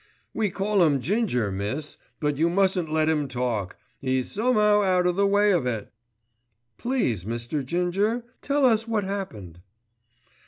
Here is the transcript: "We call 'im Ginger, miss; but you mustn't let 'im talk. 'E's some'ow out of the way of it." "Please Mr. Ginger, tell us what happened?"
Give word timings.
"We 0.33 0.49
call 0.49 0.81
'im 0.81 0.99
Ginger, 0.99 1.51
miss; 1.51 1.99
but 2.19 2.37
you 2.37 2.49
mustn't 2.49 2.89
let 2.91 3.07
'im 3.07 3.27
talk. 3.27 3.77
'E's 4.01 4.31
some'ow 4.31 4.81
out 4.81 5.05
of 5.05 5.15
the 5.15 5.27
way 5.27 5.51
of 5.51 5.67
it." 5.67 5.93
"Please 6.79 7.23
Mr. 7.23 7.63
Ginger, 7.63 8.25
tell 8.41 8.65
us 8.65 8.87
what 8.87 9.03
happened?" 9.03 9.59